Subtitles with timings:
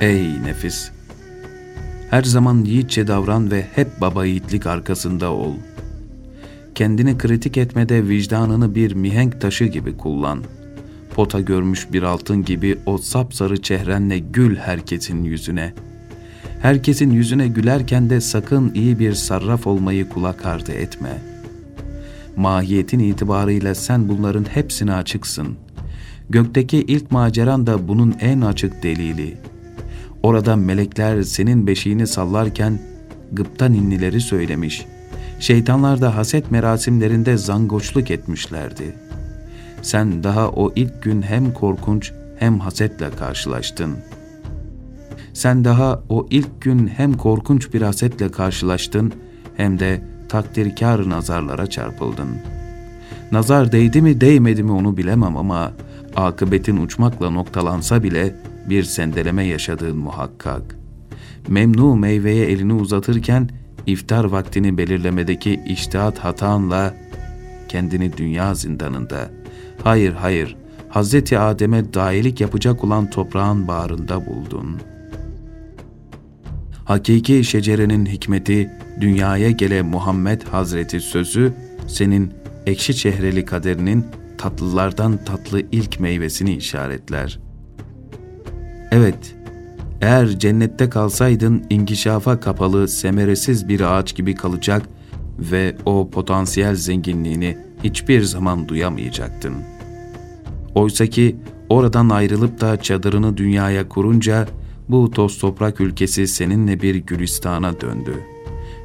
[0.00, 0.90] Ey nefis!
[2.10, 5.54] Her zaman yiğitçe davran ve hep baba yiğitlik arkasında ol.
[6.74, 10.44] Kendini kritik etmede vicdanını bir mihenk taşı gibi kullan.
[11.14, 15.72] Pota görmüş bir altın gibi o sapsarı çehrenle gül herkesin yüzüne.
[16.62, 21.22] Herkesin yüzüne gülerken de sakın iyi bir sarraf olmayı kulak ardı etme.
[22.36, 25.56] Mahiyetin itibarıyla sen bunların hepsine açıksın.
[26.30, 29.55] Gökteki ilk maceran da bunun en açık delili.''
[30.26, 32.78] Orada melekler senin beşiğini sallarken
[33.32, 34.86] gıpta ninnileri söylemiş.
[35.40, 38.94] Şeytanlar da haset merasimlerinde zangoçluk etmişlerdi.
[39.82, 43.96] Sen daha o ilk gün hem korkunç hem hasetle karşılaştın.
[45.32, 49.12] Sen daha o ilk gün hem korkunç bir hasetle karşılaştın
[49.56, 52.28] hem de takdirkar nazarlara çarpıldın.
[53.32, 55.72] Nazar değdi mi değmedi mi onu bilemem ama
[56.16, 58.34] akıbetin uçmakla noktalansa bile
[58.68, 60.76] bir sendeleme yaşadığın muhakkak.
[61.48, 63.50] Memnu meyveye elini uzatırken
[63.86, 66.94] iftar vaktini belirlemedeki iştihat hatanla
[67.68, 69.30] kendini dünya zindanında,
[69.84, 70.56] hayır hayır,
[70.88, 74.80] Hazreti Adem'e dahilik yapacak olan toprağın bağrında buldun.
[76.84, 78.70] Hakiki şecerenin hikmeti,
[79.00, 81.52] dünyaya gele Muhammed Hazreti sözü,
[81.88, 82.32] senin
[82.66, 84.06] ekşi çehreli kaderinin
[84.38, 87.45] tatlılardan tatlı ilk meyvesini işaretler.''
[88.96, 89.34] Evet,
[90.00, 94.82] eğer cennette kalsaydın inkişafa kapalı, semeresiz bir ağaç gibi kalacak
[95.38, 99.54] ve o potansiyel zenginliğini hiçbir zaman duyamayacaktın.
[100.74, 101.36] Oysaki
[101.68, 104.48] oradan ayrılıp da çadırını dünyaya kurunca
[104.88, 108.14] bu toz toprak ülkesi seninle bir gülistana döndü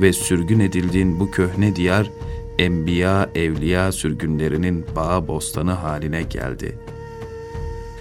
[0.00, 2.10] ve sürgün edildiğin bu köhne diyar
[2.58, 6.78] enbiya evliya sürgünlerinin bağ bostanı haline geldi.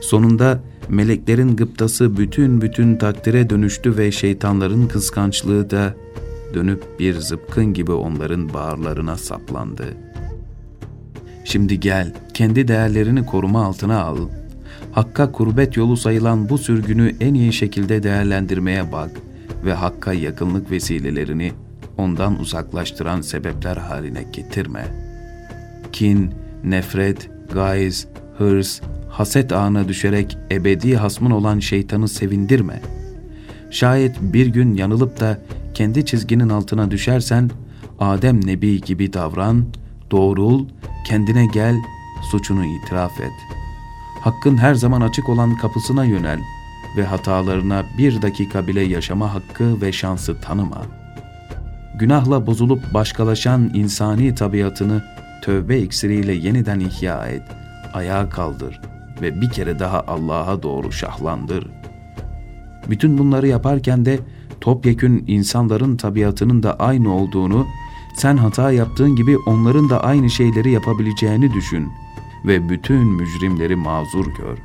[0.00, 5.94] Sonunda meleklerin gıptası bütün bütün takdire dönüştü ve şeytanların kıskançlığı da
[6.54, 9.84] dönüp bir zıpkın gibi onların bağırlarına saplandı.
[11.44, 14.18] Şimdi gel, kendi değerlerini koruma altına al.
[14.92, 19.10] Hakka kurbet yolu sayılan bu sürgünü en iyi şekilde değerlendirmeye bak
[19.64, 21.52] ve Hakk'a yakınlık vesilelerini
[21.98, 24.84] ondan uzaklaştıran sebepler haline getirme.
[25.92, 26.34] Kin,
[26.64, 28.06] nefret, gayz,
[28.38, 32.82] hırs, haset ağına düşerek ebedi hasmın olan şeytanı sevindirme.
[33.70, 35.38] Şayet bir gün yanılıp da
[35.74, 37.50] kendi çizginin altına düşersen,
[38.00, 39.64] Adem Nebi gibi davran,
[40.10, 40.66] doğrul,
[41.06, 41.74] kendine gel,
[42.30, 43.32] suçunu itiraf et.
[44.20, 46.40] Hakkın her zaman açık olan kapısına yönel
[46.96, 50.82] ve hatalarına bir dakika bile yaşama hakkı ve şansı tanıma.
[51.98, 55.04] Günahla bozulup başkalaşan insani tabiatını
[55.42, 57.42] tövbe iksiriyle yeniden ihya et,
[57.94, 58.87] ayağa kaldır.''
[59.22, 61.66] Ve bir kere daha Allah'a doğru şahlandır.
[62.90, 64.18] Bütün bunları yaparken de
[64.60, 67.66] topyekün insanların tabiatının da aynı olduğunu,
[68.16, 71.88] sen hata yaptığın gibi onların da aynı şeyleri yapabileceğini düşün
[72.46, 74.58] ve bütün mücrimleri mazur gör.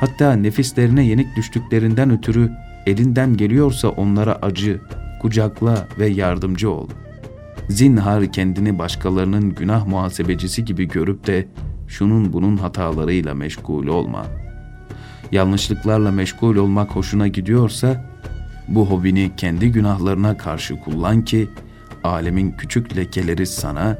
[0.00, 2.50] Hatta nefislerine yenik düştüklerinden ötürü
[2.86, 4.80] elinden geliyorsa onlara acı,
[5.22, 6.88] kucakla ve yardımcı ol.
[7.68, 11.48] Zinhar kendini başkalarının günah muhasebecisi gibi görüp de
[11.94, 14.26] şunun bunun hatalarıyla meşgul olma.
[15.32, 18.04] Yanlışlıklarla meşgul olmak hoşuna gidiyorsa,
[18.68, 21.48] bu hobini kendi günahlarına karşı kullan ki,
[22.04, 23.98] alemin küçük lekeleri sana,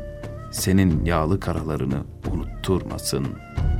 [0.50, 1.98] senin yağlı karalarını
[2.32, 3.73] unutturmasın.''